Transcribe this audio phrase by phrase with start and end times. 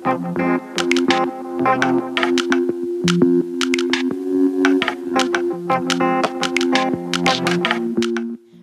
[0.00, 0.38] Thank
[6.02, 6.21] you.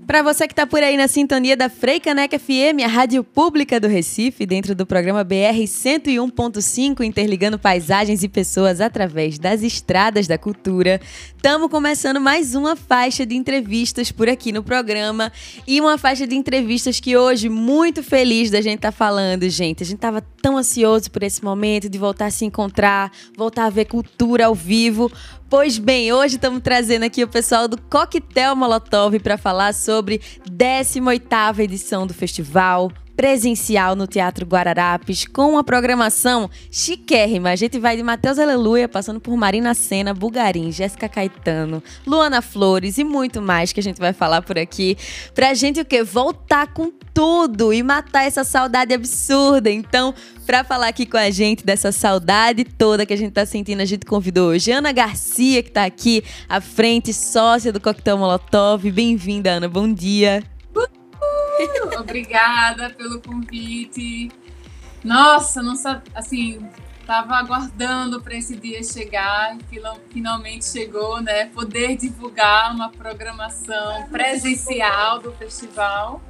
[0.09, 3.87] Para você que está por aí na sintonia da Freicaneca FM, a rádio pública do
[3.87, 10.99] Recife, dentro do programa BR 101.5, interligando paisagens e pessoas através das estradas da cultura,
[11.37, 15.31] estamos começando mais uma faixa de entrevistas por aqui no programa
[15.67, 19.83] e uma faixa de entrevistas que hoje muito feliz da gente estar tá falando, gente.
[19.83, 23.69] A gente estava tão ansioso por esse momento de voltar a se encontrar, voltar a
[23.69, 25.11] ver cultura ao vivo,
[25.49, 31.57] Pois bem, hoje estamos trazendo aqui o pessoal do Coquetel Molotov para falar sobre 18ª
[31.57, 37.49] edição do festival, presencial no Teatro Guararapes, com uma programação chiquérrima.
[37.49, 42.97] A gente vai de Matheus Aleluia, passando por Marina Senna, Bugarim, Jéssica Caetano, Luana Flores
[42.97, 44.97] e muito mais que a gente vai falar por aqui.
[45.35, 46.01] Pra gente o quê?
[46.01, 49.69] Voltar com tudo e matar essa saudade absurda.
[49.69, 53.81] Então, para falar aqui com a gente dessa saudade toda que a gente tá sentindo,
[53.81, 58.89] a gente convidou hoje Ana Garcia, que tá aqui à frente, sócia do Coquetel Molotov.
[58.89, 59.67] Bem-vinda, Ana.
[59.67, 60.41] Bom dia.
[61.99, 64.31] Obrigada pelo convite.
[65.03, 65.75] Nossa, não
[66.13, 66.69] assim,
[67.05, 69.57] tava aguardando para esse dia chegar
[70.11, 71.45] finalmente chegou, né?
[71.47, 76.21] Poder divulgar uma programação presencial do festival.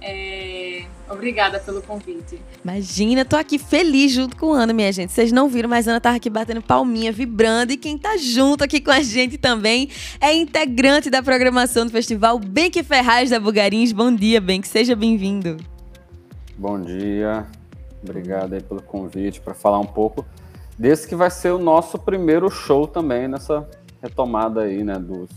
[0.00, 0.84] É...
[1.08, 2.40] Obrigada pelo convite.
[2.64, 5.12] Imagina, tô aqui feliz junto com a Ana, minha gente.
[5.12, 7.72] Vocês não viram, mas a Ana tava aqui batendo palminha, vibrando.
[7.72, 9.88] E quem tá junto aqui com a gente também
[10.20, 13.92] é integrante da programação do festival, Benque Ferraz da Bugarins.
[13.92, 14.68] Bom dia, Benque.
[14.68, 15.56] Seja bem-vindo.
[16.56, 17.46] Bom dia.
[18.02, 20.24] Obrigado aí pelo convite para falar um pouco
[20.78, 23.68] desse que vai ser o nosso primeiro show também nessa
[24.02, 25.28] retomada aí, né, dos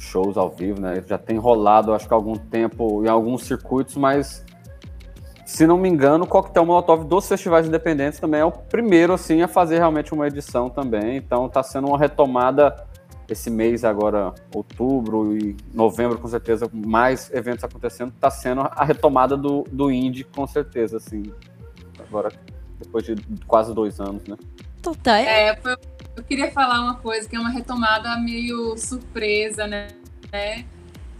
[0.00, 1.02] shows ao vivo, né?
[1.06, 4.44] Já tem rolado, acho que há algum tempo em alguns circuitos, mas
[5.44, 9.42] se não me engano, o Coquetel Molotov dos festivais independentes também é o primeiro assim
[9.42, 11.16] a fazer realmente uma edição também.
[11.16, 12.86] Então está sendo uma retomada
[13.28, 19.36] esse mês agora, outubro e novembro, com certeza, mais eventos acontecendo, está sendo a retomada
[19.36, 21.22] do, do indie, com certeza, assim.
[21.98, 22.30] Agora,
[22.78, 23.14] depois de
[23.46, 24.36] quase dois anos, né?
[24.82, 25.14] Total.
[25.14, 25.78] É, foi eu
[26.30, 29.88] queria falar uma coisa que é uma retomada meio surpresa, né?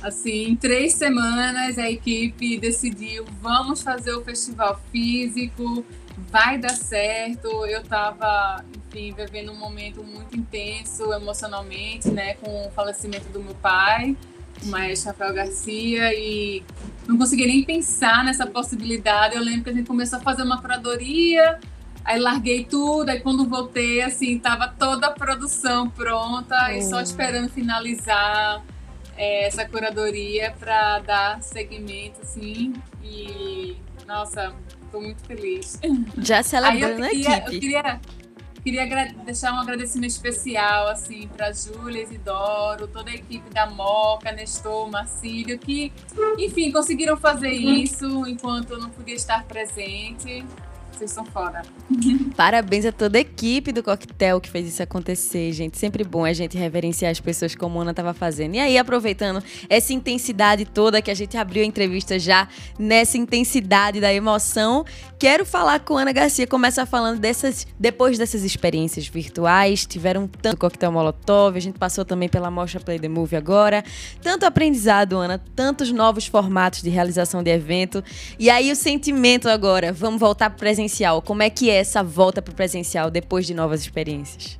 [0.00, 5.84] Assim, em três semanas a equipe decidiu vamos fazer o festival físico,
[6.30, 7.48] vai dar certo.
[7.66, 13.56] Eu estava, enfim, vivendo um momento muito intenso emocionalmente, né, com o falecimento do meu
[13.56, 14.16] pai,
[14.62, 16.62] o maestro Rafael Garcia, e
[17.08, 19.34] não conseguia nem pensar nessa possibilidade.
[19.34, 21.58] Eu lembro que a gente começou a fazer uma curadoria
[22.04, 27.00] Aí larguei tudo, aí quando voltei, assim, tava toda a produção pronta e só hum.
[27.02, 28.62] esperando finalizar
[29.16, 32.72] é, essa curadoria para dar segmento, assim.
[33.02, 34.54] E, nossa,
[34.90, 35.78] tô muito feliz.
[36.18, 37.30] Já celebrando a equipe.
[37.30, 38.00] Eu queria,
[38.64, 44.90] queria deixar um agradecimento especial, assim, para Júlia Isidoro, toda a equipe da Moca, Nestor,
[44.90, 45.92] Marcílio, que,
[46.38, 50.44] enfim, conseguiram fazer isso enquanto eu não podia estar presente
[51.00, 51.62] vocês são fora.
[52.36, 55.78] Parabéns a toda a equipe do Coquetel que fez isso acontecer, gente.
[55.78, 58.56] Sempre bom a gente reverenciar as pessoas como a Ana estava fazendo.
[58.56, 62.46] E aí, aproveitando essa intensidade toda que a gente abriu a entrevista já,
[62.78, 64.84] nessa intensidade da emoção,
[65.20, 66.46] quero falar com Ana Garcia.
[66.46, 72.26] Começa falando dessas, depois dessas experiências virtuais, tiveram tanto Coquetel Molotov, a gente passou também
[72.26, 73.84] pela Mostra Play the Movie agora.
[74.22, 78.02] Tanto aprendizado, Ana, tantos novos formatos de realização de evento.
[78.38, 81.20] E aí, o sentimento agora, vamos voltar para presencial?
[81.20, 84.58] Como é que é essa volta para o presencial depois de novas experiências?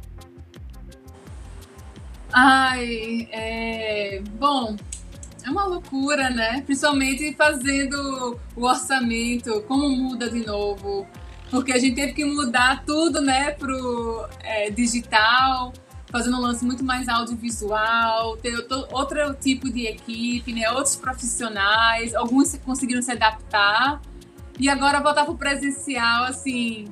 [2.32, 4.22] Ai, é...
[4.38, 4.77] bom,
[5.47, 6.62] é uma loucura, né?
[6.62, 11.06] Principalmente fazendo o orçamento, como muda de novo,
[11.51, 15.73] porque a gente teve que mudar tudo, né, pro é, digital,
[16.06, 18.55] fazendo um lance muito mais audiovisual, ter
[18.93, 24.01] outro tipo de equipe, né, outros profissionais, alguns conseguiram se adaptar,
[24.59, 26.84] e agora voltar pro presencial, assim,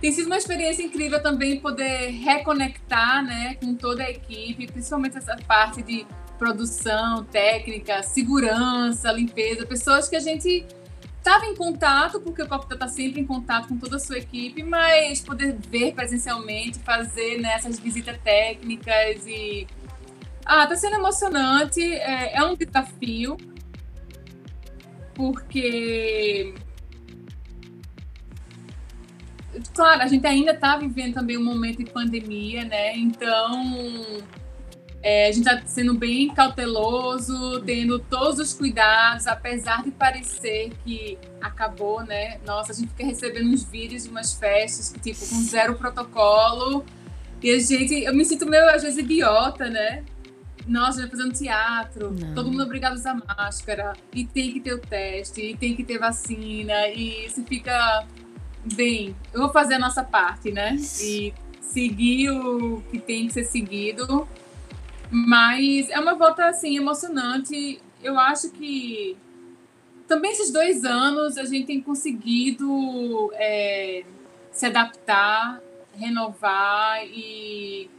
[0.00, 5.36] tem sido uma experiência incrível também poder reconectar, né, com toda a equipe, principalmente essa
[5.46, 6.06] parte de
[6.38, 10.66] produção, técnica, segurança, limpeza, pessoas que a gente
[11.18, 14.62] estava em contato, porque o Copa está sempre em contato com toda a sua equipe,
[14.62, 19.66] mas poder ver presencialmente, fazer né, visitas técnicas e.
[20.44, 23.36] Ah, tá sendo emocionante, é, é um desafio,
[25.12, 26.54] porque
[29.74, 32.96] claro, a gente ainda está vivendo também um momento de pandemia, né?
[32.96, 34.22] Então,
[35.08, 41.16] É, a gente está sendo bem cauteloso, tendo todos os cuidados, apesar de parecer que
[41.40, 42.40] acabou, né?
[42.44, 46.84] Nossa, a gente fica recebendo uns vídeos de umas festas, tipo, com zero protocolo.
[47.40, 50.02] E a gente, eu me sinto meio, às vezes, idiota, né?
[50.66, 52.34] Nossa, vai fazendo teatro, Não.
[52.34, 55.76] todo mundo é obrigado a usar máscara, e tem que ter o teste, e tem
[55.76, 58.04] que ter vacina, e você fica
[58.74, 59.14] bem.
[59.32, 60.74] Eu vou fazer a nossa parte, né?
[61.00, 64.26] E seguir o que tem que ser seguido
[65.10, 67.80] mas é uma volta, assim, emocionante.
[68.02, 69.16] Eu acho que
[70.06, 74.04] também esses dois anos a gente tem conseguido é,
[74.52, 75.60] se adaptar,
[75.94, 77.90] renovar e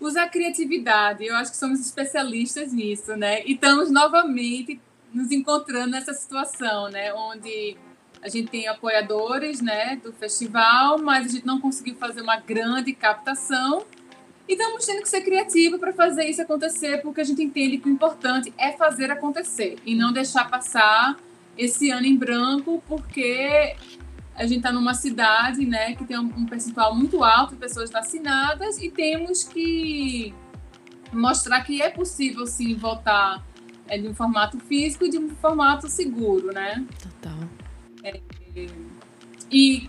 [0.00, 1.24] usar a criatividade.
[1.24, 3.44] Eu acho que somos especialistas nisso, né?
[3.44, 4.80] E estamos novamente
[5.12, 7.12] nos encontrando nessa situação, né?
[7.14, 7.76] Onde
[8.22, 12.92] a gente tem apoiadores, né, do festival, mas a gente não conseguiu fazer uma grande
[12.92, 13.84] captação
[14.48, 17.88] e estamos tendo que ser criativos para fazer isso acontecer, porque a gente entende que
[17.88, 21.16] o importante é fazer acontecer e não deixar passar
[21.58, 23.74] esse ano em branco, porque
[24.34, 28.78] a gente está numa cidade né, que tem um percentual muito alto de pessoas vacinadas
[28.78, 30.34] e temos que
[31.12, 33.44] mostrar que é possível sim voltar
[33.88, 36.84] é, de um formato físico e de um formato seguro, né?
[37.02, 37.38] Total.
[38.02, 38.20] É,
[39.50, 39.86] e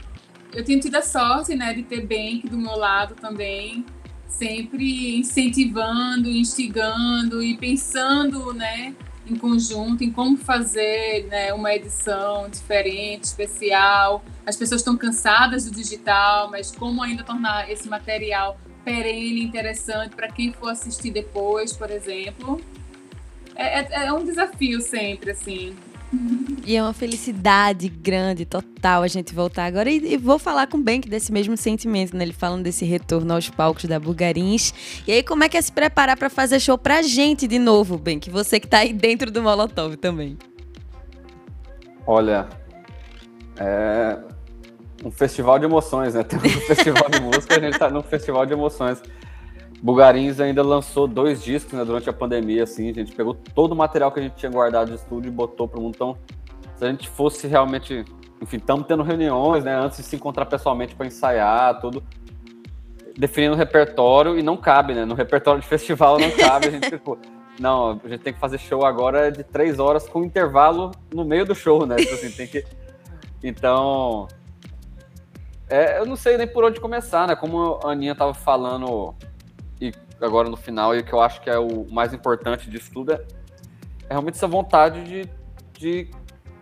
[0.54, 3.86] eu tenho tido a sorte né, de ter Bank do meu lado também,
[4.28, 8.94] sempre incentivando, instigando e pensando, né,
[9.30, 14.24] em conjunto, em como fazer né, uma edição diferente, especial.
[14.46, 20.32] As pessoas estão cansadas do digital, mas como ainda tornar esse material perene, interessante para
[20.32, 22.62] quem for assistir depois, por exemplo.
[23.54, 25.76] É, é, é um desafio sempre, assim.
[26.66, 29.90] E é uma felicidade grande, total, a gente voltar agora.
[29.90, 32.24] E, e vou falar com o Bank desse mesmo sentimento, né?
[32.24, 34.74] Ele falando desse retorno aos palcos da Bulgarins.
[35.06, 37.98] E aí, como é que é se preparar para fazer show pra gente de novo,
[37.98, 38.30] Bank?
[38.30, 40.38] Você que tá aí dentro do Molotov também.
[42.06, 42.48] Olha,
[43.58, 44.18] é
[45.04, 46.24] um festival de emoções, né?
[46.24, 49.02] Tem um festival de música, a gente tá num festival de emoções.
[49.82, 53.76] Bugarins ainda lançou dois discos né, durante a pandemia, assim, a gente pegou todo o
[53.76, 55.94] material que a gente tinha guardado de estúdio e botou para o mundo.
[55.96, 56.18] Então,
[56.76, 58.04] se a gente fosse realmente,
[58.42, 62.04] enfim, estamos tendo reuniões, né, antes de se encontrar pessoalmente para ensaiar, tudo,
[63.16, 66.90] definindo o repertório e não cabe, né, no repertório de festival não cabe, a gente
[66.90, 67.20] ficou,
[67.60, 71.46] não, a gente tem que fazer show agora de três horas com intervalo no meio
[71.46, 72.66] do show, né, tipo assim, tem que,
[73.44, 74.28] então,
[75.70, 79.14] é, eu não sei nem por onde começar, né, como a Aninha tava falando
[80.22, 83.14] agora no final, e o que eu acho que é o mais importante disso tudo
[83.14, 83.16] é,
[84.10, 85.30] é realmente essa vontade de,
[85.78, 86.12] de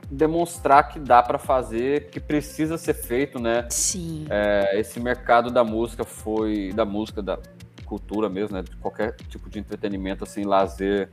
[0.10, 3.66] demonstrar que dá para fazer, que precisa ser feito, né?
[3.69, 4.25] Sim.
[4.30, 7.40] É, esse mercado da música foi da música da
[7.86, 8.63] cultura mesmo, né?
[8.63, 11.10] De qualquer tipo de entretenimento, assim, lazer,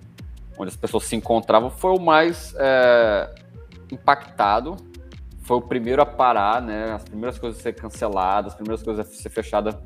[0.58, 3.34] onde as pessoas se encontravam, foi o mais é,
[3.90, 4.76] impactado.
[5.44, 6.92] Foi o primeiro a parar, né?
[6.92, 9.76] As primeiras coisas a ser canceladas, as primeiras coisas a ser fechadas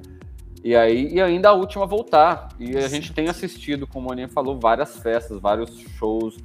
[0.66, 2.48] e aí e ainda a última voltar.
[2.58, 6.36] E a gente tem assistido, como a Aninha falou, várias festas, vários shows.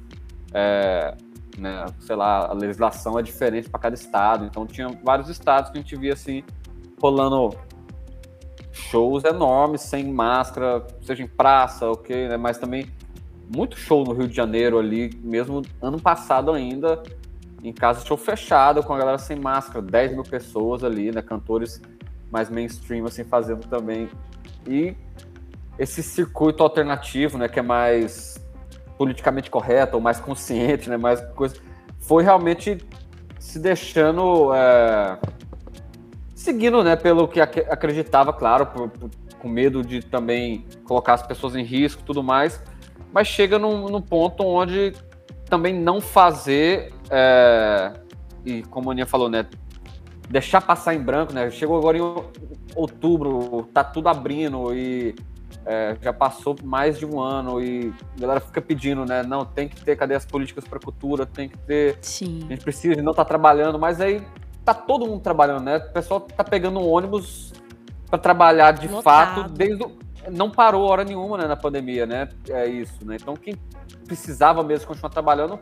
[0.54, 1.16] É,
[1.58, 4.44] né, sei lá, a legislação é diferente para cada estado.
[4.44, 6.44] Então tinha vários estados que a gente via assim
[7.02, 7.50] rolando
[8.70, 12.36] shows enormes, sem máscara, seja em praça, ok, né?
[12.36, 12.86] Mas também
[13.52, 17.02] muito show no Rio de Janeiro ali, mesmo ano passado ainda,
[17.60, 21.20] em casa show fechado, com a galera sem máscara, 10 mil pessoas ali, né?
[21.22, 21.82] Cantores
[22.32, 24.08] mais mainstream, assim, fazendo também.
[24.66, 24.96] E
[25.78, 28.42] esse circuito alternativo, né, que é mais
[28.96, 31.56] politicamente correto, ou mais consciente, né, mais coisa,
[32.00, 32.78] foi realmente
[33.38, 35.18] se deixando é,
[36.34, 41.22] seguindo, né, pelo que ac acreditava, claro, por, por, com medo de também colocar as
[41.22, 42.62] pessoas em risco, tudo mais,
[43.12, 44.94] mas chega num, num ponto onde
[45.50, 47.92] também não fazer é,
[48.44, 49.46] e como a Aninha falou, né,
[50.32, 51.50] deixar passar em branco, né?
[51.50, 52.00] Chegou agora em
[52.74, 55.14] outubro, tá tudo abrindo e
[55.66, 59.22] é, já passou mais de um ano e a galera fica pedindo, né?
[59.22, 61.98] Não, tem que ter cadeias políticas para cultura, tem que ter.
[62.00, 62.44] Sim.
[62.46, 64.22] A gente precisa, a gente não tá trabalhando, mas aí
[64.64, 65.76] tá todo mundo trabalhando, né?
[65.76, 67.52] O pessoal tá pegando um ônibus
[68.08, 69.92] para trabalhar de fato desde o...
[70.30, 72.30] não parou hora nenhuma né, na pandemia, né?
[72.48, 73.18] É isso, né?
[73.20, 73.54] Então quem
[74.06, 75.60] precisava mesmo continuar trabalhando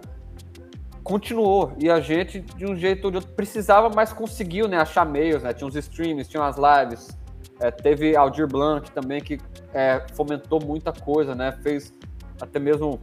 [1.03, 1.73] continuou.
[1.79, 5.43] E a gente, de um jeito ou de outro, precisava, mas conseguiu né, achar meios,
[5.43, 5.53] né?
[5.53, 7.09] Tinha uns streams, tinha umas lives.
[7.59, 9.39] É, teve Aldir Blanc também, que
[9.75, 11.53] é, fomentou muita coisa, né?
[11.63, 11.93] Fez
[12.41, 13.01] até mesmo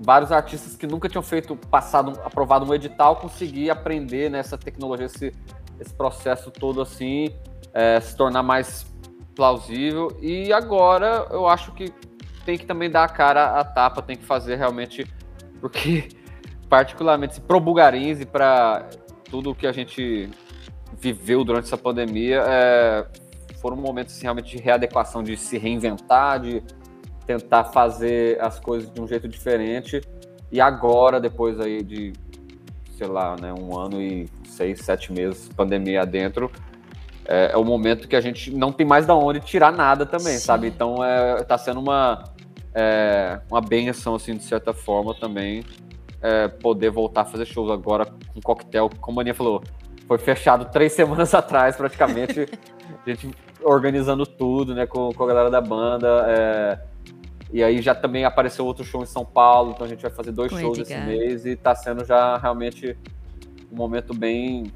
[0.00, 5.06] vários artistas que nunca tinham feito, passado, aprovado um edital, conseguir aprender nessa né, tecnologia,
[5.06, 5.32] esse,
[5.80, 7.34] esse processo todo assim,
[7.72, 8.86] é, se tornar mais
[9.34, 10.16] plausível.
[10.20, 11.92] E agora eu acho que
[12.44, 15.04] tem que também dar a cara a tapa, tem que fazer realmente,
[15.60, 16.08] porque
[16.68, 18.88] particularmente pro Bugarins e para
[19.30, 20.28] tudo que a gente
[21.00, 23.06] viveu durante essa pandemia, é,
[23.60, 26.62] foram momentos assim, realmente de readequação, de se reinventar, de
[27.26, 30.00] tentar fazer as coisas de um jeito diferente.
[30.50, 32.12] E agora, depois aí de,
[32.96, 36.50] sei lá, né, um ano e seis, sete meses, pandemia adentro,
[37.24, 40.34] é, é, o momento que a gente não tem mais da onde tirar nada também,
[40.34, 40.44] Sim.
[40.44, 40.68] sabe?
[40.68, 42.24] Então é, tá sendo uma,
[42.72, 45.64] é, uma benção, assim, de certa forma também,
[46.26, 49.62] é, poder voltar a fazer shows agora com coquetel, como a Aninha falou,
[50.08, 52.48] foi fechado três semanas atrás, praticamente,
[53.06, 53.30] a gente
[53.62, 56.80] organizando tudo, né, com, com a galera da banda, é,
[57.52, 60.32] e aí já também apareceu outro show em São Paulo, então a gente vai fazer
[60.32, 60.98] dois com shows Edgar.
[60.98, 62.98] esse mês e tá sendo já realmente
[63.70, 64.72] um momento bem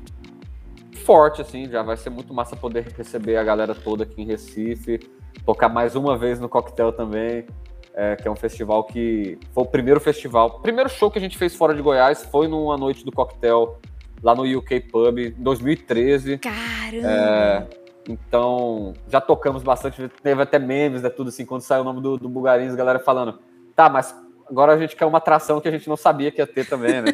[1.05, 5.01] forte, assim, já vai ser muito massa poder receber a galera toda aqui em Recife,
[5.45, 7.45] tocar mais uma vez no Coquetel também,
[7.95, 11.37] é, que é um festival que foi o primeiro festival, primeiro show que a gente
[11.37, 13.79] fez fora de Goiás foi numa noite do Coquetel
[14.23, 16.39] lá no UK Pub em 2013.
[16.39, 17.09] Caramba!
[17.09, 17.67] É,
[18.09, 22.17] então, já tocamos bastante, teve até memes, né, tudo assim, quando saiu o nome do,
[22.17, 23.39] do Bugarins, a galera falando,
[23.75, 24.15] tá, mas
[24.49, 27.03] agora a gente quer uma atração que a gente não sabia que ia ter também,
[27.03, 27.13] né?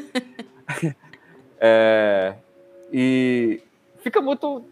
[1.61, 2.35] é,
[2.93, 3.61] e
[3.99, 4.65] fica muito,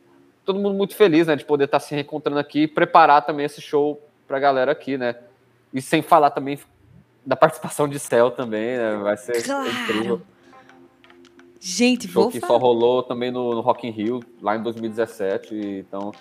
[0.45, 3.61] todo mundo muito feliz, né, de poder estar se reencontrando aqui e preparar também esse
[3.61, 5.17] show pra galera aqui, né?
[5.75, 6.59] E sem falar também
[7.27, 8.97] da participação de Céu também, né?
[8.97, 9.69] Vai ser claro.
[9.69, 10.23] incrível.
[11.59, 12.53] Gente, show vou que falar.
[12.53, 16.13] só rolou também no, no Rock in Rio, lá em 2017, então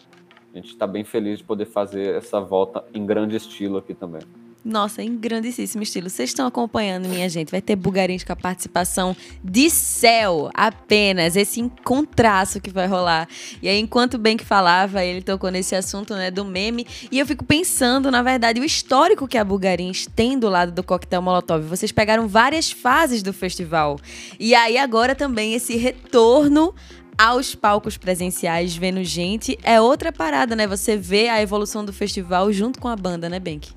[0.54, 4.22] a gente está bem feliz de poder fazer essa volta em grande estilo aqui também.
[4.66, 6.10] Nossa, em grandíssimo estilo.
[6.10, 7.52] Vocês estão acompanhando, minha gente.
[7.52, 11.36] Vai ter Bugarins com a participação de céu apenas.
[11.36, 13.28] Esse encontraço que vai rolar.
[13.62, 16.88] E aí, enquanto o Ben que falava, ele tocou nesse assunto, né, do meme.
[17.12, 20.82] E eu fico pensando, na verdade, o histórico que a Bugarins tem do lado do
[20.82, 21.68] Coquetel Molotov.
[21.68, 24.00] Vocês pegaram várias fases do festival.
[24.40, 26.74] E aí, agora também esse retorno
[27.18, 30.66] aos palcos presenciais, vendo gente, é outra parada, né?
[30.68, 33.70] Você vê a evolução do festival junto com a banda, né, Benk?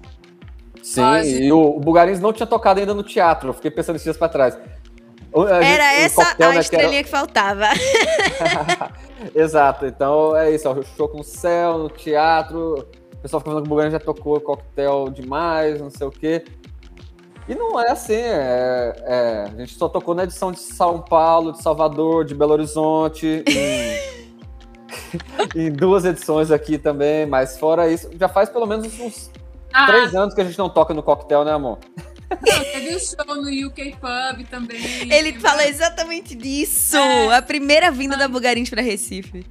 [0.87, 4.05] Sim, e o, o Bugarins não tinha tocado ainda no teatro, eu fiquei pensando esses
[4.05, 4.57] dias pra trás.
[5.35, 7.05] era essa coquetel, a né, estrelinha que, era...
[7.05, 7.67] que faltava.
[9.35, 13.67] Exato, então é isso, ó, show com o céu, no teatro, o pessoal falando que
[13.67, 16.45] o Bugarins já tocou coquetel demais, não sei o quê.
[17.49, 21.51] E não é assim, é, é, a gente só tocou na edição de São Paulo,
[21.51, 24.27] de Salvador, de Belo Horizonte, em,
[25.67, 29.31] em duas edições aqui também, mas fora isso, já faz pelo menos uns
[29.77, 29.87] ah.
[29.87, 31.79] Três anos que a gente não toca no coquetel, né, amor?
[32.31, 35.13] Não, teve o show no UK Pub também.
[35.13, 36.97] Ele falou exatamente disso.
[36.97, 37.37] É.
[37.37, 39.45] A primeira vinda da Bugarins para Recife.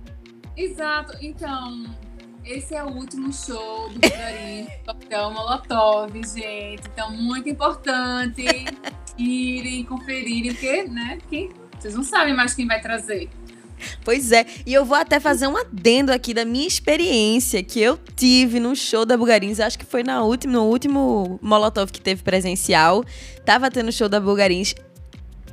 [0.58, 1.16] Exato.
[1.22, 1.86] Então,
[2.44, 6.82] esse é o último show do Bugarins, Coquetel Molotov, gente.
[6.92, 8.44] Então, muito importante
[9.16, 13.30] irem, conferirem, porque, né, quem, vocês não sabem mais quem vai trazer.
[14.04, 18.00] Pois é, e eu vou até fazer um adendo aqui da minha experiência que eu
[18.16, 22.22] tive no show da Bugarins, acho que foi na última, no último Molotov que teve
[22.24, 23.04] presencial,
[23.44, 24.76] tava tendo show da Bugarins,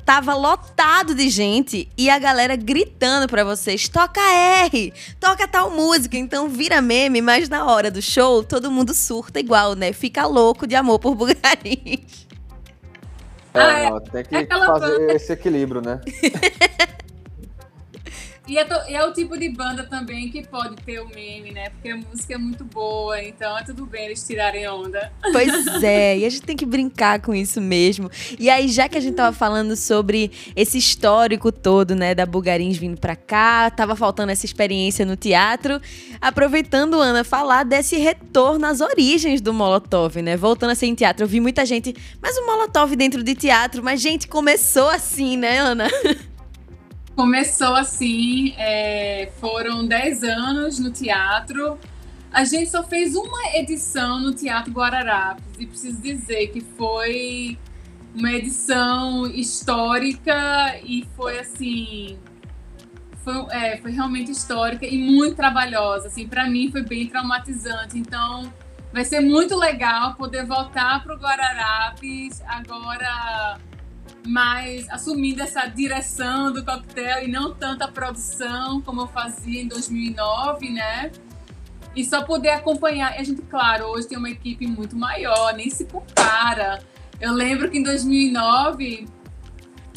[0.05, 6.17] tava lotado de gente e a galera gritando para vocês: toca R, toca tal música.
[6.17, 9.93] Então vira meme, mas na hora do show todo mundo surta igual, né?
[9.93, 12.27] Fica louco de amor por Bugarins.
[13.55, 16.01] É, ah, é, tem que é fazer esse equilíbrio, né?
[18.47, 21.71] E é, e é, o tipo de banda também que pode ter o meme, né?
[21.71, 25.13] Porque a música é muito boa, então é tudo bem eles tirarem onda.
[25.33, 28.11] Pois é, e a gente tem que brincar com isso mesmo.
[28.39, 32.77] E aí, já que a gente tava falando sobre esse histórico todo, né, da Bugarins
[32.77, 35.81] vindo pra cá, tava faltando essa experiência no teatro,
[36.21, 40.37] aproveitando, Ana, falar desse retorno às origens do Molotov, né?
[40.37, 43.85] Voltando a ser em teatro, eu vi muita gente, mas o Molotov dentro de teatro,
[43.85, 45.89] mas gente, começou assim, né, Ana?
[47.15, 51.79] Começou assim, é, foram 10 anos no teatro.
[52.33, 57.59] A gente só fez uma edição no Teatro Guararapes e preciso dizer que foi
[58.15, 62.19] uma edição histórica e foi assim
[63.23, 68.53] foi, é, foi realmente histórica e muito trabalhosa assim para mim foi bem traumatizante então
[68.93, 73.59] vai ser muito legal poder voltar para o Guararapes agora
[74.27, 80.71] mas assumindo essa direção do coquetel e não tanta produção como eu fazia em 2009,
[80.71, 81.11] né?
[81.95, 83.17] E só poder acompanhar.
[83.17, 86.83] E a gente, claro, hoje tem uma equipe muito maior, nem se compara.
[87.21, 89.07] Eu lembro que em 2009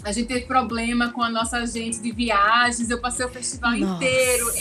[0.03, 2.89] a gente teve problema com a nossa agente de viagens.
[2.89, 4.03] Eu passei o festival nossa.
[4.03, 4.51] inteiro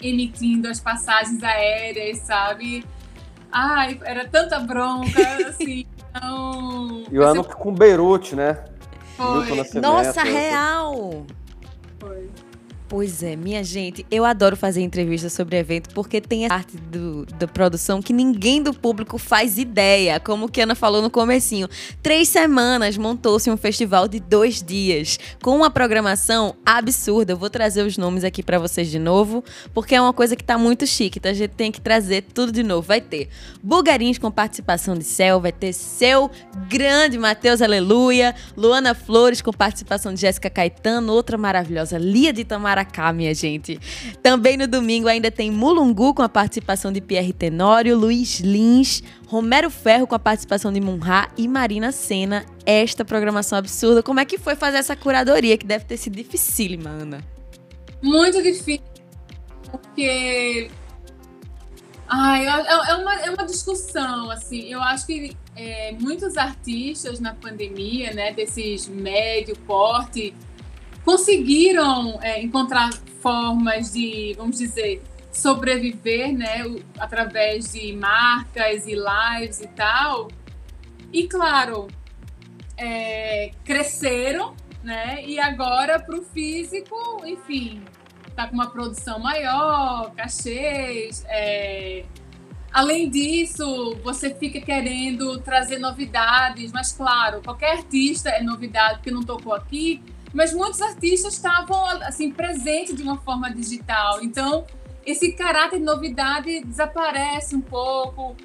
[0.00, 2.84] emitindo as passagens aéreas, sabe?
[3.52, 5.86] Ai, era tanta bronca, assim.
[6.14, 8.64] Então, e o ano com Beirute, né?
[9.16, 9.80] Foi.
[9.80, 11.24] Nossa, real!
[11.98, 12.28] Foi.
[12.92, 17.24] Pois é, minha gente, eu adoro fazer entrevistas sobre evento porque tem a parte do,
[17.24, 20.20] da produção que ninguém do público faz ideia.
[20.20, 21.70] Como que Ana falou no comecinho.
[22.02, 27.32] Três semanas montou-se um festival de dois dias, com uma programação absurda.
[27.32, 30.44] Eu vou trazer os nomes aqui para vocês de novo, porque é uma coisa que
[30.44, 32.86] tá muito chique, então a gente tem que trazer tudo de novo.
[32.86, 33.30] Vai ter
[33.62, 36.30] Bugarins com participação de Céu, vai ter Seu
[36.68, 42.81] Grande Matheus Aleluia, Luana Flores com participação de Jéssica Caetano, outra maravilhosa, Lia de Tamara
[42.82, 43.78] para cá, minha gente.
[44.22, 49.70] Também no domingo ainda tem Mulungu com a participação de Pierre Tenório, Luiz Lins, Romero
[49.70, 52.44] Ferro com a participação de Munha e Marina Senna.
[52.66, 54.02] Esta programação absurda.
[54.02, 57.24] Como é que foi fazer essa curadoria, que deve ter sido dificílima, Ana?
[58.02, 58.82] Muito difícil,
[59.70, 60.68] porque
[62.08, 64.70] Ai, é, é, uma, é uma discussão, assim.
[64.70, 70.34] Eu acho que é, muitos artistas na pandemia, né, desses médio porte,
[71.04, 72.90] conseguiram é, encontrar
[73.20, 76.64] formas de, vamos dizer, sobreviver, né,
[76.98, 80.28] através de marcas e lives e tal.
[81.12, 81.88] E claro,
[82.76, 85.24] é, cresceram, né?
[85.24, 87.82] E agora para o físico, enfim,
[88.34, 91.24] tá com uma produção maior, cachês.
[91.28, 92.04] É...
[92.72, 99.22] Além disso, você fica querendo trazer novidades, mas claro, qualquer artista é novidade que não
[99.22, 100.02] tocou aqui,
[100.32, 104.22] mas muitos artistas estavam assim presentes de uma forma digital.
[104.22, 104.64] Então,
[105.04, 108.36] esse caráter de novidade desaparece um pouco.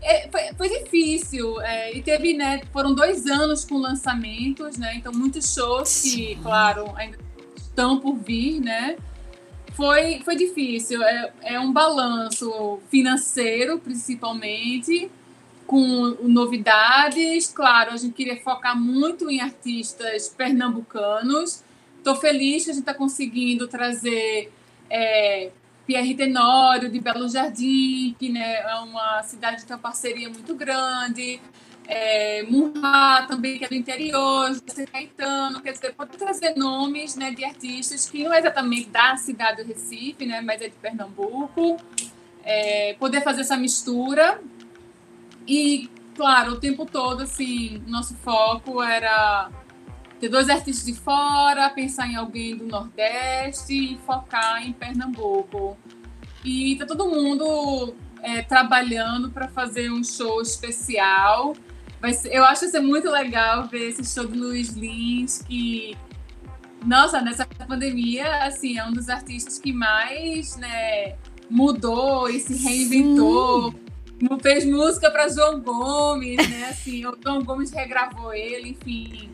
[0.00, 2.62] É, foi, foi, difícil é, e teve, né?
[2.72, 4.94] Foram dois anos com lançamentos, né?
[4.94, 7.18] Então muitos shows que, claro, ainda
[7.56, 8.96] estão por vir, né?
[9.74, 11.02] Foi, foi difícil.
[11.02, 15.10] É, é um balanço financeiro, principalmente,
[15.68, 17.48] com novidades.
[17.48, 21.62] Claro, a gente queria focar muito em artistas pernambucanos.
[21.98, 24.50] Estou feliz que a gente está conseguindo trazer
[24.88, 25.50] é,
[25.86, 30.54] Pierre Tenório, de Belo Jardim, que né, é uma cidade que tem uma parceria muito
[30.54, 31.38] grande.
[31.86, 37.30] É, Murra também, que é do interior, José Caetano, quer dizer, pode trazer nomes né,
[37.30, 41.76] de artistas que não é exatamente da cidade do Recife, né, mas é de Pernambuco.
[42.42, 44.40] É, poder fazer essa mistura
[45.48, 49.48] e, claro, o tempo todo, assim, nosso foco era
[50.20, 55.78] ter dois artistas de fora, pensar em alguém do Nordeste e focar em Pernambuco.
[56.44, 61.56] E tá todo mundo é, trabalhando para fazer um show especial.
[62.12, 65.96] Ser, eu acho que ser muito legal ver esse show do Luiz Lins, que,
[66.84, 71.16] nossa, nessa pandemia, assim, é um dos artistas que mais né,
[71.48, 73.72] mudou e se reinventou.
[73.72, 73.87] Sim
[74.40, 76.68] fez música para João Gomes, né?
[76.70, 79.30] Assim, o João Gomes regravou ele, enfim,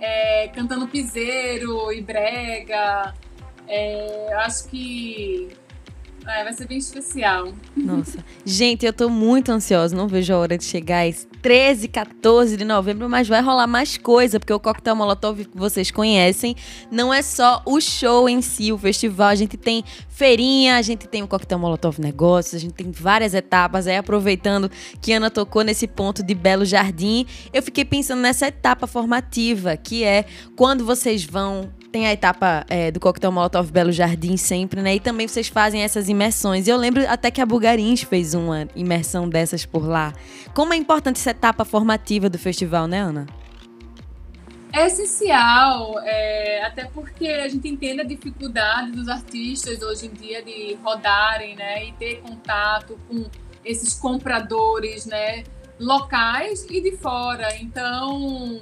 [0.00, 3.14] é, cantando piseiro e brega.
[3.66, 5.48] É, acho que
[6.30, 7.52] é, vai ser bem especial.
[7.76, 8.24] Nossa.
[8.44, 9.96] Gente, eu tô muito ansiosa.
[9.96, 13.96] Não vejo a hora de chegar esse 13, 14 de novembro, mas vai rolar mais
[13.96, 16.54] coisa, porque o Coquetel Molotov que vocês conhecem
[16.90, 19.28] não é só o show em si, o festival.
[19.28, 23.34] A gente tem feirinha, a gente tem o Coquetel Molotov Negócios, a gente tem várias
[23.34, 23.86] etapas.
[23.86, 28.86] Aí, aproveitando que Ana tocou nesse ponto de Belo Jardim, eu fiquei pensando nessa etapa
[28.86, 30.24] formativa, que é
[30.56, 34.96] quando vocês vão tem a etapa é, do Coquetel Molotov Belo Jardim sempre, né?
[34.96, 36.68] E também vocês fazem essas imersões.
[36.68, 40.12] Eu lembro até que a Bugarins fez uma imersão dessas por lá.
[40.54, 43.26] Como é importante essa etapa formativa do festival, né, Ana?
[44.70, 50.42] É essencial, é, até porque a gente entende a dificuldade dos artistas hoje em dia
[50.42, 51.86] de rodarem, né?
[51.86, 53.24] E ter contato com
[53.64, 55.44] esses compradores, né?
[55.80, 57.56] Locais e de fora.
[57.56, 58.60] Então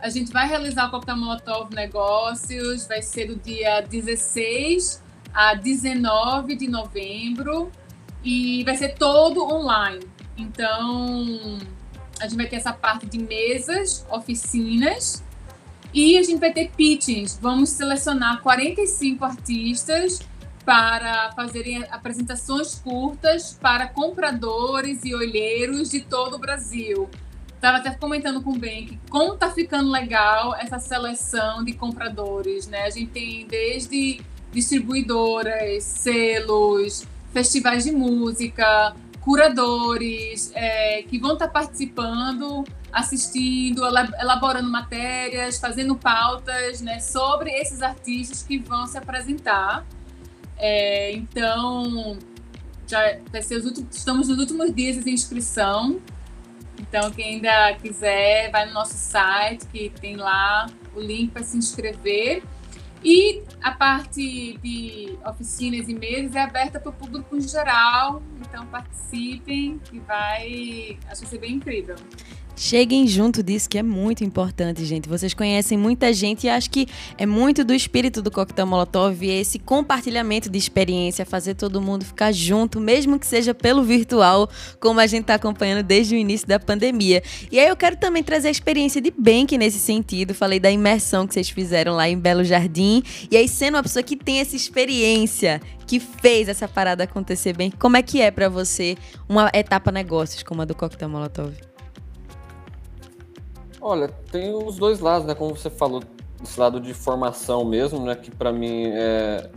[0.00, 5.02] a gente vai realizar o Coquetel Molotov Negócios, vai ser do dia 16
[5.34, 7.70] a 19 de novembro
[8.22, 10.06] e vai ser todo online.
[10.36, 11.58] Então,
[12.20, 15.22] a gente vai ter essa parte de mesas, oficinas
[15.92, 17.38] e a gente vai ter pitchings.
[17.40, 20.20] Vamos selecionar 45 artistas
[20.64, 27.08] para fazerem apresentações curtas para compradores e olheiros de todo o Brasil.
[27.58, 32.68] Estava até comentando com o Ben que como tá ficando legal essa seleção de compradores,
[32.68, 32.84] né?
[32.84, 34.20] A gente tem desde
[34.52, 45.58] distribuidoras, selos, festivais de música, curadores é, que vão estar tá participando, assistindo, elaborando matérias,
[45.58, 49.84] fazendo pautas né, sobre esses artistas que vão se apresentar.
[50.56, 52.16] É, então,
[52.86, 53.18] já
[53.90, 56.00] estamos nos últimos dias de inscrição.
[56.78, 61.56] Então, quem ainda quiser, vai no nosso site, que tem lá o link para se
[61.56, 62.42] inscrever.
[63.02, 68.22] E a parte de oficinas e mesas é aberta para o público em geral.
[68.40, 70.98] Então, participem, que vai.
[71.06, 71.96] Acho que vai ser bem incrível.
[72.60, 75.08] Cheguem junto disso, que é muito importante, gente.
[75.08, 79.60] Vocês conhecem muita gente e acho que é muito do espírito do Coquetel Molotov esse
[79.60, 85.06] compartilhamento de experiência, fazer todo mundo ficar junto, mesmo que seja pelo virtual, como a
[85.06, 87.22] gente está acompanhando desde o início da pandemia.
[87.52, 90.34] E aí eu quero também trazer a experiência de Bank nesse sentido.
[90.34, 93.04] Falei da imersão que vocês fizeram lá em Belo Jardim.
[93.30, 97.70] E aí, sendo uma pessoa que tem essa experiência, que fez essa parada acontecer bem,
[97.70, 98.96] como é que é para você
[99.28, 101.67] uma etapa negócios como a do Coquetel Molotov?
[103.88, 105.34] Olha, tem os dois lados, né?
[105.34, 106.02] Como você falou,
[106.44, 108.14] esse lado de formação mesmo, né?
[108.14, 109.48] Que para mim é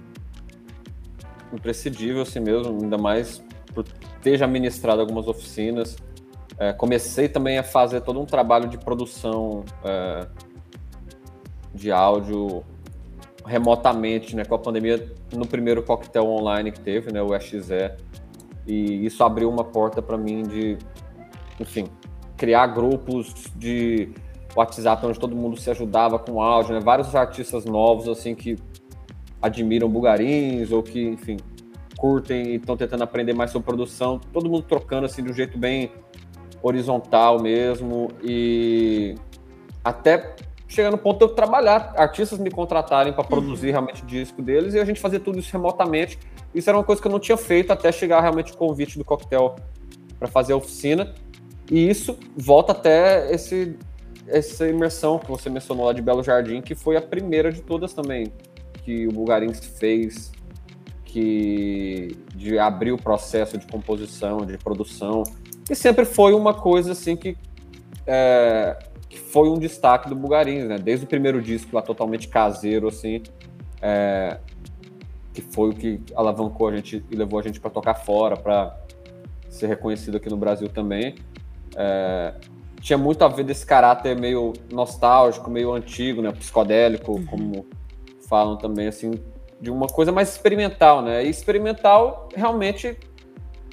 [1.52, 3.84] imprescindível assim mesmo, ainda mais por
[4.22, 5.98] ter já ministrado algumas oficinas.
[6.58, 10.26] É, comecei também a fazer todo um trabalho de produção é,
[11.74, 12.64] de áudio
[13.46, 14.46] remotamente, né?
[14.46, 17.22] Com a pandemia, no primeiro coquetel online que teve, né?
[17.22, 17.92] O XE.
[18.66, 20.78] E isso abriu uma porta para mim de,
[21.60, 21.90] enfim,
[22.42, 24.10] criar grupos de
[24.56, 26.80] WhatsApp onde todo mundo se ajudava com áudio, né?
[26.80, 28.58] Vários artistas novos, assim, que
[29.40, 31.38] admiram bugarins ou que, enfim,
[31.96, 34.20] curtem e estão tentando aprender mais sobre produção.
[34.34, 35.92] Todo mundo trocando, assim, de um jeito bem
[36.64, 39.14] horizontal mesmo e
[39.84, 40.36] até
[40.68, 43.72] chegar no ponto de eu trabalhar, artistas me contratarem para produzir uhum.
[43.74, 46.18] realmente disco deles e a gente fazer tudo isso remotamente.
[46.56, 49.06] Isso era uma coisa que eu não tinha feito até chegar realmente o convite do
[49.06, 49.58] Coquetel
[50.18, 51.14] para fazer a oficina.
[51.72, 53.78] E isso volta até esse,
[54.28, 57.94] essa imersão que você mencionou lá de Belo Jardim, que foi a primeira de todas
[57.94, 58.34] também,
[58.84, 60.34] que o Bulgarins fez,
[61.06, 65.24] que de abrir o processo de composição, de produção,
[65.70, 67.38] e sempre foi uma coisa assim que,
[68.06, 70.78] é, que foi um destaque do Bulgarins, né?
[70.78, 73.24] Desde o primeiro disco lá totalmente caseiro, assim,
[73.82, 74.38] é,
[75.34, 78.78] que foi o que alavancou a gente e levou a gente para tocar fora, para
[79.48, 81.16] ser reconhecido aqui no Brasil também.
[81.76, 82.34] É,
[82.82, 87.26] tinha muito a ver desse caráter meio nostálgico, meio antigo, né, psicodélico, uhum.
[87.26, 87.66] como
[88.28, 89.12] falam também, assim,
[89.60, 91.24] de uma coisa mais experimental, né?
[91.24, 92.98] E experimental realmente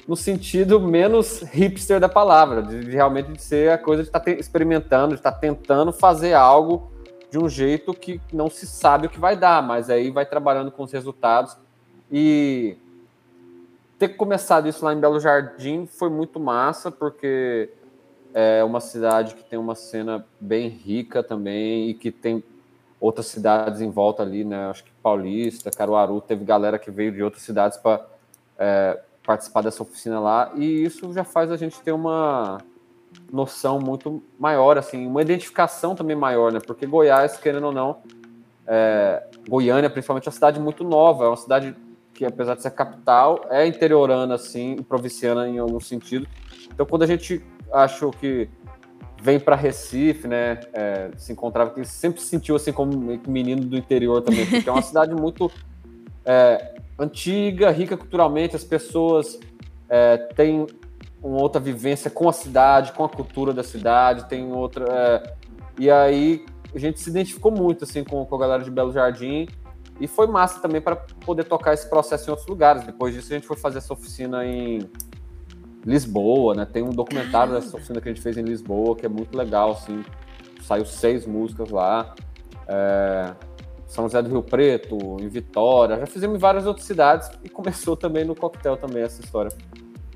[0.07, 4.19] no sentido menos hipster da palavra, de, de realmente de ser a coisa de estar
[4.19, 6.91] tá experimentando, de estar tá tentando fazer algo
[7.29, 10.71] de um jeito que não se sabe o que vai dar, mas aí vai trabalhando
[10.71, 11.55] com os resultados
[12.11, 12.75] e
[13.99, 17.69] ter começado isso lá em Belo Jardim foi muito massa, porque
[18.39, 22.41] é uma cidade que tem uma cena bem rica também e que tem
[22.97, 24.69] outras cidades em volta ali, né?
[24.69, 28.05] Acho que Paulista, Caruaru, teve galera que veio de outras cidades para
[28.57, 32.59] é, participar dessa oficina lá e isso já faz a gente ter uma
[33.31, 36.61] noção muito maior, assim, uma identificação também maior, né?
[36.65, 37.97] Porque Goiás, querendo ou não,
[38.65, 41.75] é, Goiânia, principalmente, é uma cidade muito nova, é uma cidade
[42.13, 46.25] que, apesar de ser capital, é interiorana, assim, provinciana em algum sentido.
[46.71, 48.49] Então, quando a gente acho que
[49.21, 50.59] vem para Recife, né?
[50.73, 54.71] É, se encontrava que sempre se sentiu assim como menino do interior também, porque é
[54.71, 55.51] uma cidade muito
[56.25, 59.39] é, antiga, rica culturalmente, as pessoas
[59.89, 60.65] é, têm
[61.21, 64.85] uma outra vivência com a cidade, com a cultura da cidade, tem outra.
[64.85, 65.33] É,
[65.77, 69.47] e aí a gente se identificou muito assim com, com a galera de Belo Jardim.
[69.99, 72.83] E foi massa também para poder tocar esse processo em outros lugares.
[72.85, 74.89] Depois disso, a gente foi fazer essa oficina em,
[75.85, 76.65] Lisboa, né?
[76.65, 79.71] Tem um documentário dessa oficina que a gente fez em Lisboa, que é muito legal,
[79.71, 80.03] assim.
[80.61, 82.13] Saiu seis músicas lá.
[82.67, 83.33] É...
[83.87, 85.97] São José do Rio Preto, em Vitória.
[85.97, 89.51] Já fizemos em várias outras cidades e começou também no coquetel também essa história.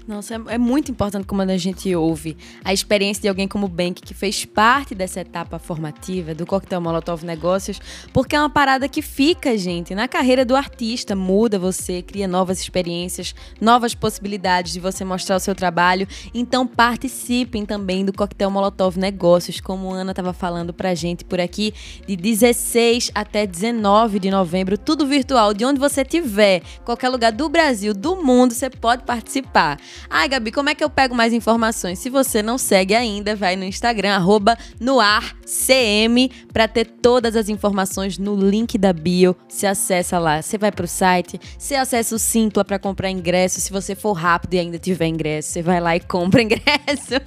[0.06, 3.70] Nossa, é, é, muito importante como a gente ouve a experiência de alguém como o
[3.70, 7.80] Bank, que fez parte dessa etapa formativa do Coquetel Molotov Negócios,
[8.12, 12.60] porque é uma parada que fica, gente, na carreira do artista, muda você, cria novas
[12.60, 16.06] experiências, novas possibilidades de você mostrar o seu trabalho.
[16.34, 21.40] Então participem também do Coquetel Molotov Negócios, como a Ana estava falando pra gente por
[21.40, 21.74] aqui,
[22.06, 27.48] de 16 até 19 de novembro, tudo virtual, de onde você estiver, qualquer lugar do
[27.48, 29.80] Brasil, do mundo, você pode participar.
[30.10, 32.00] Ai, Gabi, como é que eu pego mais informações?
[32.00, 38.18] Se você não segue ainda, vai no Instagram, arroba noarcm, para ter todas as informações
[38.18, 39.36] no link da bio.
[39.48, 40.42] Se acessa lá.
[40.42, 43.60] Você vai pro site, você acessa o Simpla para comprar ingresso.
[43.60, 47.22] Se você for rápido e ainda tiver ingresso, você vai lá e compra ingresso.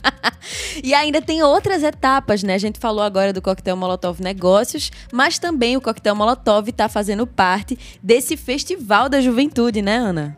[0.83, 2.55] e ainda tem outras etapas, né?
[2.55, 7.27] A gente falou agora do Coquetel Molotov Negócios, mas também o Coquetel Molotov está fazendo
[7.27, 10.37] parte desse Festival da Juventude, né, Ana?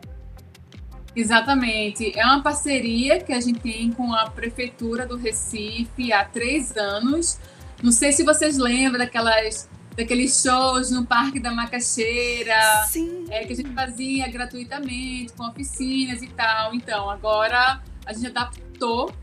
[1.15, 2.17] Exatamente.
[2.17, 7.39] É uma parceria que a gente tem com a Prefeitura do Recife há três anos.
[7.81, 13.25] Não sei se vocês lembram daquelas, daqueles shows no Parque da Macaxeira, Sim.
[13.29, 16.73] É, que a gente fazia gratuitamente, com oficinas e tal.
[16.73, 19.13] Então, agora a gente adaptou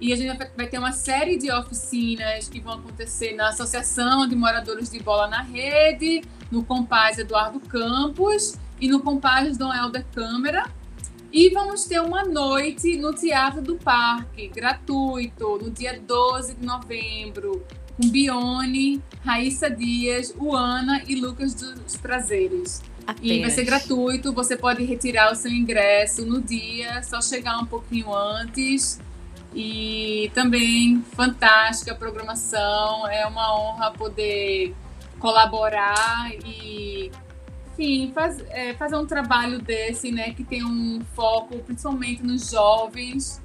[0.00, 4.36] e a gente vai ter uma série de oficinas que vão acontecer na Associação de
[4.36, 10.70] Moradores de Bola na Rede, no Compaz Eduardo Campos e no Compaz Dom Helder Câmara.
[11.36, 17.62] E vamos ter uma noite no Teatro do Parque, gratuito, no dia 12 de novembro,
[17.94, 22.82] com Bione, Raíssa Dias, Uana e Lucas dos Prazeres.
[23.06, 23.36] Apenas.
[23.36, 27.66] E vai ser gratuito, você pode retirar o seu ingresso no dia, só chegar um
[27.66, 28.98] pouquinho antes.
[29.54, 34.74] E também fantástica a programação, é uma honra poder
[35.18, 37.12] colaborar e,
[37.76, 43.40] enfim, faz, é, fazer um trabalho desse, né, que tem um foco principalmente nos jovens.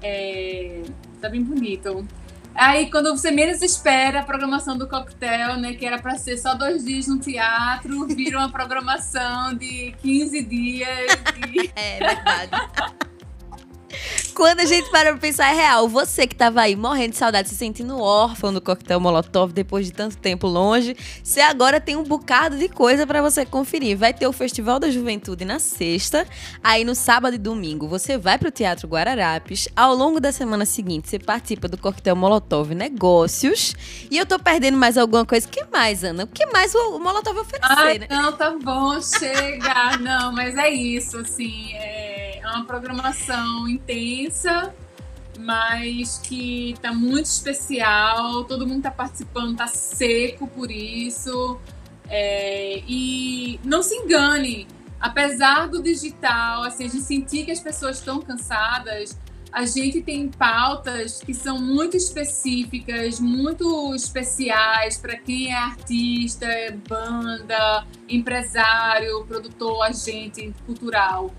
[0.00, 0.82] É,
[1.20, 2.06] tá bem bonito.
[2.54, 6.54] Aí, quando você menos espera, a programação do coquetel, né, que era para ser só
[6.54, 11.06] dois dias no teatro, vira uma programação de 15 dias.
[11.50, 11.70] De...
[11.74, 13.04] É verdade.
[14.34, 15.88] Quando a gente para pra pensar, é real.
[15.88, 19.92] Você que tava aí morrendo de saudade, se sentindo órfão do coquetel Molotov depois de
[19.92, 23.96] tanto tempo longe, você agora tem um bocado de coisa para você conferir.
[23.96, 26.26] Vai ter o Festival da Juventude na sexta,
[26.64, 29.68] aí no sábado e domingo você vai pro Teatro Guararapes.
[29.76, 33.76] Ao longo da semana seguinte, você participa do coquetel Molotov Negócios.
[34.10, 35.46] E eu tô perdendo mais alguma coisa.
[35.46, 36.24] O que mais, Ana?
[36.24, 38.08] O que mais o, Molotov oferecer, Ai, né?
[38.10, 39.96] não, tá bom, chega.
[39.98, 42.13] não, mas é isso, assim, é
[42.50, 44.74] uma programação intensa,
[45.38, 48.44] mas que tá muito especial.
[48.44, 51.58] Todo mundo tá participando, tá seco por isso.
[52.08, 54.66] É, e não se engane,
[55.00, 59.18] apesar do digital, assim, a gente sentir que as pessoas estão cansadas,
[59.54, 66.72] a gente tem pautas que são muito específicas, muito especiais para quem é artista, é
[66.72, 71.32] banda, empresário, produtor, agente cultural.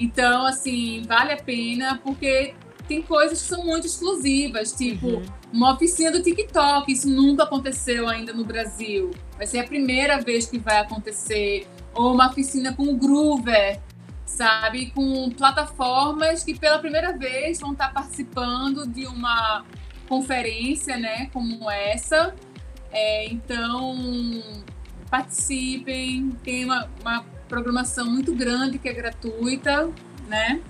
[0.00, 2.54] Então, assim, vale a pena porque
[2.88, 5.22] tem coisas que são muito exclusivas, tipo Uhum.
[5.52, 6.90] uma oficina do TikTok.
[6.90, 9.10] Isso nunca aconteceu ainda no Brasil.
[9.36, 11.68] Vai ser a primeira vez que vai acontecer.
[11.94, 13.80] Ou uma oficina com o Groover,
[14.24, 14.90] sabe?
[14.90, 19.64] Com plataformas que pela primeira vez vão estar participando de uma
[20.08, 21.26] conferência, né?
[21.32, 22.34] Como essa.
[22.90, 24.42] É, então,
[25.10, 26.30] participem.
[26.42, 29.90] Tem uma, uma programação muito grande que é gratuita,
[30.28, 30.60] né?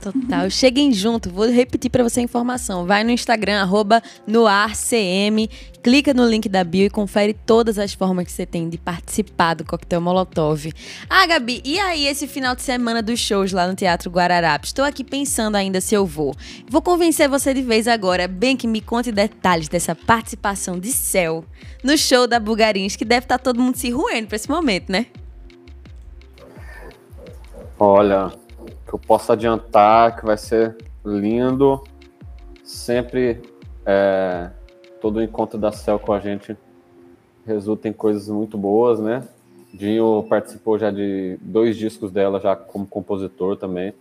[0.00, 0.48] Total.
[0.48, 1.28] Cheguem junto.
[1.28, 2.86] Vou repetir para você a informação.
[2.86, 3.68] Vai no Instagram,
[4.26, 5.48] noarcm,
[5.82, 9.54] clica no link da bio e confere todas as formas que você tem de participar
[9.54, 10.72] do Coquetel Molotov.
[11.10, 14.70] Ah, Gabi, e aí esse final de semana dos shows lá no Teatro Guararapes?
[14.70, 16.34] Estou aqui pensando ainda se eu vou.
[16.68, 21.44] Vou convencer você de vez agora, bem que me conte detalhes dessa participação de Céu
[21.82, 25.06] no show da Bugarins, que deve estar todo mundo se ruendo para esse momento, né?
[27.78, 28.32] Olha,
[28.86, 31.84] que eu posso adiantar que vai ser lindo.
[32.64, 33.40] Sempre
[33.86, 34.50] é,
[35.00, 36.56] todo encontro da Cel com a gente
[37.46, 39.26] resulta em coisas muito boas, né?
[39.72, 43.94] Dinho participou já de dois discos dela já como compositor também.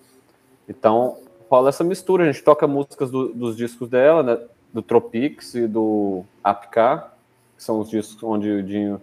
[0.67, 1.17] Então
[1.49, 2.23] rola essa mistura.
[2.23, 4.39] A gente toca músicas do- dos discos dela, né?
[4.73, 7.03] Do Tropix e do Apk,
[7.55, 8.99] que são os discos onde o Dinho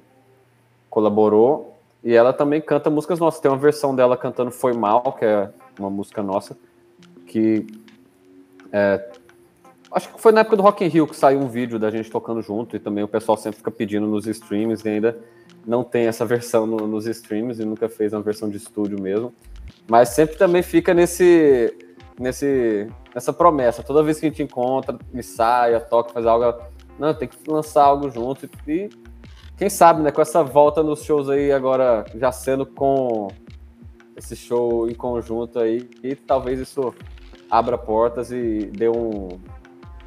[0.90, 1.73] colaborou.
[2.04, 3.40] E ela também canta músicas nossas.
[3.40, 6.56] Tem uma versão dela cantando Foi Mal, que é uma música nossa,
[7.26, 7.66] que
[8.70, 9.02] é,
[9.90, 12.10] acho que foi na época do Rock in Rio que saiu um vídeo da gente
[12.10, 15.18] tocando junto e também o pessoal sempre fica pedindo nos streams e ainda
[15.66, 19.32] não tem essa versão no- nos streams e nunca fez uma versão de estúdio mesmo.
[19.88, 21.74] Mas sempre também fica nesse
[22.20, 23.82] nesse nessa promessa.
[23.82, 26.60] Toda vez que a gente encontra, ensaia, toca, faz algo,
[26.98, 28.90] não, tem que lançar algo junto e
[29.56, 33.28] quem sabe, né, com essa volta nos shows aí agora já sendo com
[34.16, 36.94] esse show em conjunto aí, e talvez isso
[37.50, 39.28] abra portas e dê um,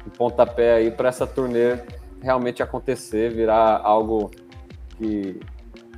[0.06, 1.78] um pontapé aí para essa turnê
[2.20, 4.30] realmente acontecer, virar algo
[4.96, 5.40] que,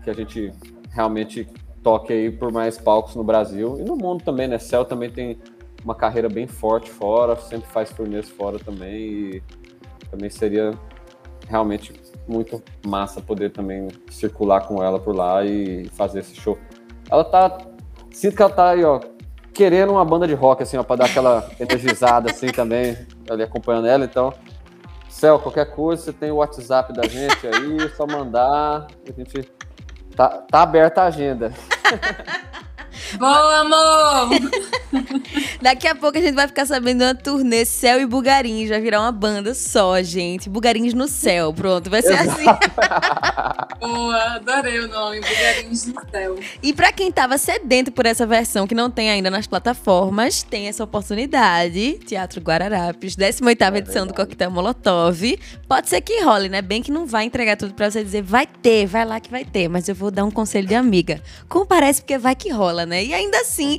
[0.05, 0.53] que a gente
[0.91, 1.49] realmente
[1.83, 4.59] toque aí por mais palcos no Brasil e no mundo também, né?
[4.59, 5.39] Cell também tem
[5.85, 9.43] uma carreira bem forte fora, sempre faz turnês fora também e
[10.11, 10.73] também seria
[11.49, 11.93] realmente
[12.31, 16.59] muito massa poder também circular com ela por lá e fazer esse show.
[17.11, 17.59] Ela tá.
[18.13, 19.01] Sinto que ela tá aí, ó,
[19.53, 22.97] querendo uma banda de rock, assim, ó, pra dar aquela energizada, assim, também,
[23.29, 24.05] ali acompanhando ela.
[24.05, 24.33] Então,
[25.11, 28.87] Céu, qualquer coisa, você tem o WhatsApp da gente aí, é só mandar.
[29.07, 29.53] A gente.
[30.17, 31.53] Tá, tá aberta a agenda.
[33.19, 34.31] Boa, amor!
[35.61, 38.69] Daqui a pouco a gente vai ficar sabendo uma turnê Céu e Bugarins.
[38.69, 40.49] Vai virar uma banda só, gente.
[40.49, 41.53] Bugarins no céu.
[41.53, 42.45] Pronto, vai ser assim.
[43.79, 46.39] Boa, adorei o nome, Bugarins no céu.
[46.63, 50.69] E pra quem tava sedento por essa versão que não tem ainda nas plataformas, tem
[50.69, 51.99] essa oportunidade.
[52.07, 55.39] Teatro Guararapes, 18ª edição do Coquetel Molotov.
[55.69, 56.63] Pode ser que role, né?
[56.63, 59.45] Bem que não vai entregar tudo pra você dizer, vai ter, vai lá que vai
[59.45, 59.69] ter.
[59.69, 61.23] Mas eu vou dar um conselho de amiga.
[61.49, 63.00] Comparece porque vai que rola, né?
[63.03, 63.79] E ainda assim,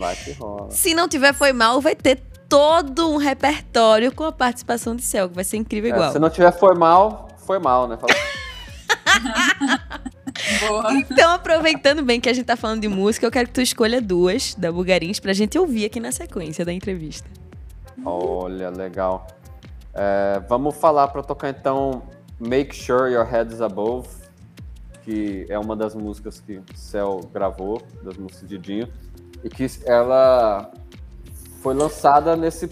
[0.69, 5.29] se não tiver foi mal, vai ter todo um repertório com a participação de Céu,
[5.29, 6.11] que vai ser incrível É, igual.
[6.11, 7.97] se não tiver foi mal, foi mal, né?
[7.97, 8.13] Fala-
[10.67, 10.93] Boa.
[10.93, 14.01] Então, aproveitando bem que a gente tá falando de música, eu quero que tu escolha
[14.01, 17.29] duas da Bugarins pra gente ouvir aqui na sequência da entrevista.
[18.03, 19.27] Olha, legal.
[19.93, 22.03] É, vamos falar para tocar então
[22.39, 24.07] Make Sure Your Head is Above,
[25.03, 28.87] que é uma das músicas que o Cell gravou, das músicas de Dinho,
[29.43, 30.71] e que ela
[31.61, 32.67] foi lançada nesse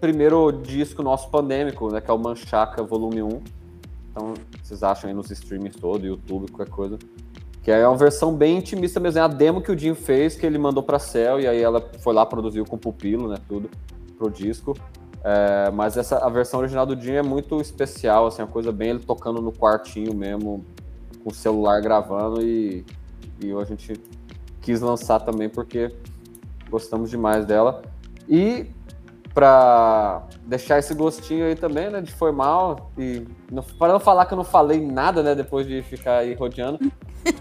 [0.00, 3.40] primeiro disco nosso pandêmico, né, que é o Manchaca Volume 1.
[4.10, 6.98] Então, vocês acham aí nos streamings todo, YouTube, qualquer coisa.
[7.62, 10.46] Que é uma versão bem intimista mesmo, é a demo que o Dinho fez, que
[10.46, 13.68] ele mandou pra Cell, e aí ela foi lá, produziu com pupilo, né, tudo,
[14.16, 14.74] pro disco.
[15.24, 18.90] É, mas essa, a versão original do Dinho é muito especial, assim, uma coisa bem
[18.90, 20.64] ele tocando no quartinho mesmo,
[21.22, 22.84] com o celular gravando, e,
[23.42, 24.00] e a gente
[24.66, 25.92] quis lançar também porque
[26.68, 27.82] gostamos demais dela.
[28.28, 28.66] E
[29.32, 33.24] pra deixar esse gostinho aí também, né, de foi mal, e
[33.78, 36.80] para não falar que eu não falei nada, né, depois de ficar aí rodeando,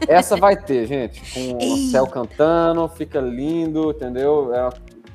[0.07, 4.53] essa vai ter, gente, com o céu cantando, fica lindo, entendeu?
[4.53, 4.69] É,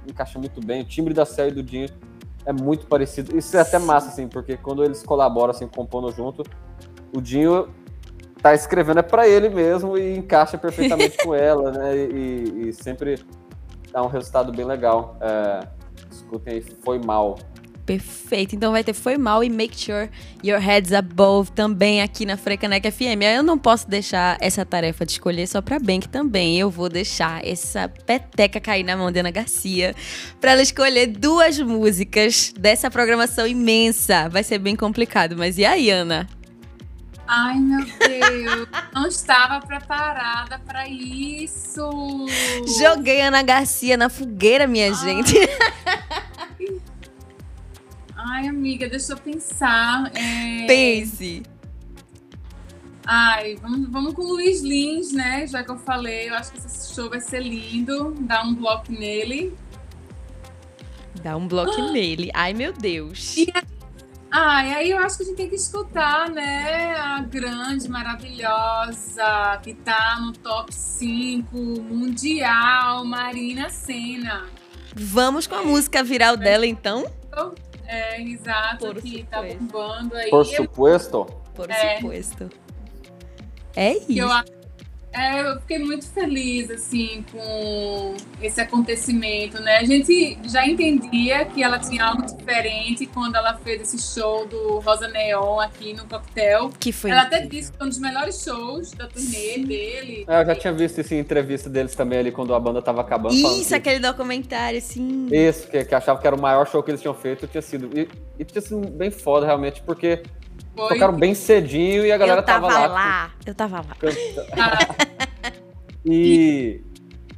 [0.09, 1.89] encaixa muito bem, o timbre da Céu e do Dinho
[2.47, 6.43] é muito parecido, isso é até massa, assim, porque quando eles colaboram, assim, compondo junto,
[7.15, 7.69] o Dinho
[8.43, 13.19] tá escrevendo é pra ele mesmo e encaixa perfeitamente com ela, né, e, e sempre
[13.93, 15.17] dá um resultado bem legal.
[15.21, 15.61] É,
[16.11, 17.37] escutem aí, foi mal.
[17.91, 18.55] Perfeito.
[18.55, 20.09] Então vai ter Foi Mal e Make Sure
[20.45, 23.21] Your Head's Above também aqui na Frecaneca FM.
[23.23, 26.57] Eu não posso deixar essa tarefa de escolher só pra Bank também.
[26.57, 29.93] Eu vou deixar essa peteca cair na mão de Ana Garcia
[30.41, 34.29] pra ela escolher duas músicas dessa programação imensa.
[34.29, 36.29] Vai ser bem complicado, mas e aí, Ana?
[37.33, 38.69] Ai, meu Deus.
[38.93, 42.27] Não estava preparada para isso.
[42.77, 45.37] Joguei Ana Garcia na fogueira, minha gente.
[48.17, 50.11] Ai, amiga, deixa eu pensar.
[50.13, 50.67] É...
[50.67, 51.45] Pense.
[53.07, 55.47] Ai, vamos, vamos com o Luiz Lins, né?
[55.47, 58.13] Já que eu falei, eu acho que esse show vai ser lindo.
[58.23, 59.57] Dá um bloco nele.
[61.23, 62.29] Dá um bloco nele.
[62.35, 63.37] Ai, meu Deus.
[63.37, 63.53] E
[64.33, 66.95] Ai, aí eu acho que a gente tem que escutar, né?
[66.95, 74.47] A grande, maravilhosa, que tá no top 5 mundial, Marina Senna.
[74.95, 77.11] Vamos com a música viral dela, então?
[77.87, 79.59] É, exato, Por que tá supuesto.
[79.65, 80.31] bombando aí.
[80.31, 81.25] Por supuesto.
[81.55, 81.97] Por É.
[81.97, 82.51] supuesto.
[83.75, 84.45] É que eu, isso.
[85.13, 89.79] É, eu fiquei muito feliz assim com esse acontecimento, né?
[89.79, 94.79] A gente já entendia que ela tinha algo diferente quando ela fez esse show do
[94.79, 96.71] Rosa Neon aqui no Coquetel.
[96.79, 97.59] Que foi Ela até incrível.
[97.59, 100.25] disse que foi um dos melhores shows da turnê dele.
[100.29, 103.01] É, eu já tinha visto isso em entrevista deles também ali quando a banda tava
[103.01, 103.35] acabando.
[103.35, 105.27] Isso, que- aquele documentário, assim.
[105.33, 107.91] Isso, que, que achava que era o maior show que eles tinham feito, tinha sido.
[107.99, 110.23] E, e tinha sido bem foda, realmente, porque
[110.77, 112.87] Foi tocaram bem cedinho e a galera eu tava, lá.
[112.87, 113.31] lá.
[113.45, 113.97] Eu tava lá.
[113.99, 115.11] cantando.
[116.05, 116.81] E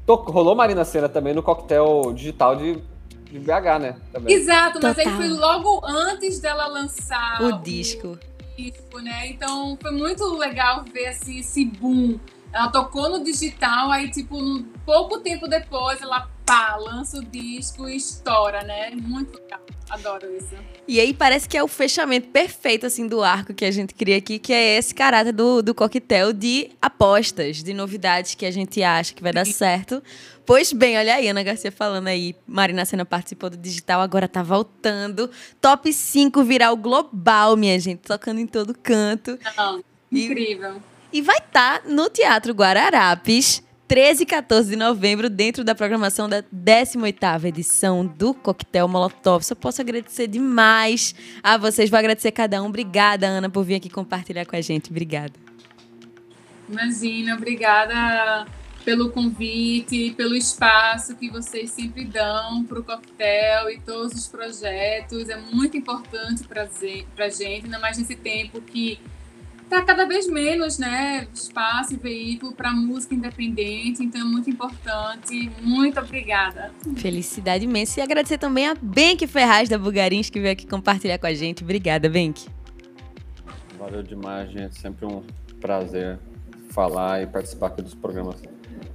[0.07, 2.79] rolou Marina Senna também no coquetel digital de,
[3.31, 3.97] de BH, né?
[4.13, 4.35] Também.
[4.35, 5.19] Exato, mas aí Total.
[5.21, 8.19] foi logo antes dela lançar O disco.
[8.57, 9.29] disco, né?
[9.29, 12.19] Então foi muito legal ver assim, esse boom.
[12.53, 14.37] Ela tocou no digital, aí, tipo,
[14.85, 18.91] pouco tempo depois, ela pá, lança o disco e estoura, né?
[18.95, 19.61] Muito legal.
[19.91, 20.55] Adoro isso.
[20.89, 24.17] E aí parece que é o fechamento perfeito, assim, do arco que a gente cria
[24.17, 28.83] aqui, que é esse caráter do, do coquetel de apostas, de novidades que a gente
[28.83, 30.03] acha que vai dar certo.
[30.47, 34.43] Pois bem, olha aí, Ana Garcia falando aí, Marina Senna participou do digital, agora tá
[34.43, 35.31] voltando.
[35.61, 39.39] Top 5 viral global, minha gente, tocando em todo canto.
[39.57, 40.83] Não, E- incrível.
[41.13, 43.63] E vai estar no Teatro Guararapes,
[43.93, 49.45] 13 e 14 de novembro, dentro da programação da 18ª edição do Coquetel Molotov.
[49.45, 51.91] Só posso agradecer demais a vocês.
[51.91, 52.69] Vou agradecer cada um.
[52.69, 54.89] Obrigada, Ana, por vir aqui compartilhar com a gente.
[54.89, 55.35] Obrigada.
[56.67, 58.47] Imagina, obrigada
[58.83, 65.29] pelo convite, pelo espaço que vocês sempre dão para o coquetel e todos os projetos.
[65.29, 68.99] É muito importante para a gente, ainda mais nesse tempo que
[69.73, 75.51] tá cada vez menos, né, espaço e veículo para música independente, então é muito importante.
[75.63, 76.71] Muito obrigada.
[76.97, 81.27] Felicidade imensa e agradecer também a Benk Ferraz da Bugarins que veio aqui compartilhar com
[81.27, 81.65] a gente.
[81.65, 82.47] Obrigada, Benk.
[83.79, 84.79] Valeu demais, gente.
[84.79, 85.23] Sempre um
[85.59, 86.19] prazer
[86.71, 88.43] falar e participar aqui dos programas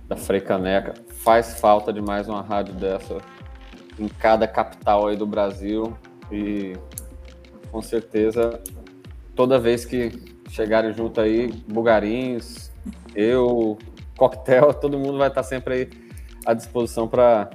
[0.08, 0.94] da Freicaneca.
[1.10, 3.18] Faz falta demais uma rádio dessa
[4.00, 5.98] em cada capital aí do Brasil
[6.32, 6.74] e
[7.72, 8.62] com certeza
[9.36, 12.72] toda vez que chegarem junto aí, Bugarins,
[13.16, 13.78] eu,
[14.18, 15.90] Coquetel, todo mundo vai estar sempre aí
[16.46, 17.50] à disposição para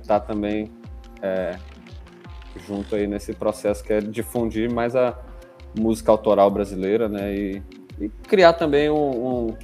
[0.00, 0.70] estar também
[1.22, 1.56] é,
[2.66, 5.18] junto aí nesse processo que é difundir mais a
[5.78, 7.34] música autoral brasileira, né?
[7.34, 7.62] E,
[8.00, 8.96] e criar também um,
[9.46, 9.56] um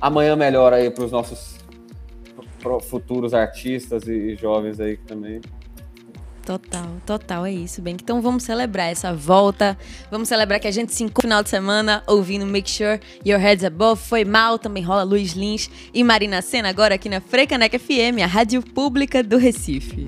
[0.00, 1.56] amanhã melhor aí para os nossos
[2.82, 5.40] futuros artistas e, e jovens aí que também
[6.46, 7.96] Total, total, é isso, bem.
[8.00, 9.76] Então vamos celebrar essa volta.
[10.12, 13.40] Vamos celebrar que a gente se encontra no final de semana ouvindo Make Sure Your
[13.40, 14.00] Head's Above.
[14.00, 18.26] Foi mal, também rola Luiz Lins e Marina Senna agora aqui na Frecaneca FM, a
[18.26, 20.06] rádio pública do Recife.